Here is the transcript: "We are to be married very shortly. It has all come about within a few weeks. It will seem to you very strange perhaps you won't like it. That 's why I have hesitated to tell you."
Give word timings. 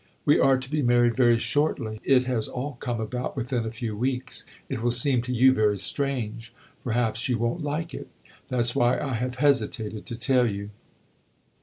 "We 0.25 0.39
are 0.39 0.57
to 0.57 0.71
be 0.71 0.81
married 0.81 1.15
very 1.15 1.37
shortly. 1.37 2.01
It 2.03 2.23
has 2.23 2.47
all 2.47 2.73
come 2.79 2.99
about 2.99 3.37
within 3.37 3.67
a 3.67 3.71
few 3.71 3.95
weeks. 3.95 4.45
It 4.67 4.81
will 4.81 4.89
seem 4.89 5.21
to 5.21 5.31
you 5.31 5.53
very 5.53 5.77
strange 5.77 6.55
perhaps 6.83 7.29
you 7.29 7.37
won't 7.37 7.61
like 7.63 7.93
it. 7.93 8.07
That 8.49 8.65
's 8.65 8.75
why 8.75 8.97
I 8.99 9.13
have 9.13 9.35
hesitated 9.35 10.07
to 10.07 10.15
tell 10.15 10.47
you." 10.47 10.71